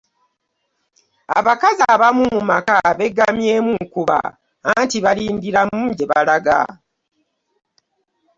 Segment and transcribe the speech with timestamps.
[1.39, 4.17] Abakazi abamu mu maka beggamyemu nkuba
[4.71, 6.59] anti balindiramu gye balaga.